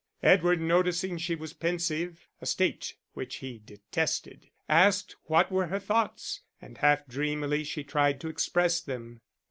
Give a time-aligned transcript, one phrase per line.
[0.23, 6.41] Edward, noticing she was pensive, a state which he detested, asked what were her thoughts;
[6.59, 9.21] and half dreamily she tried to express them.